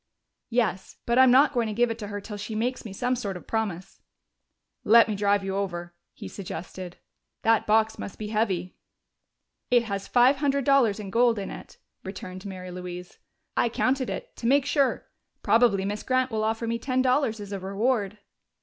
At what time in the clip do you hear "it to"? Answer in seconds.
1.91-2.07, 14.09-14.47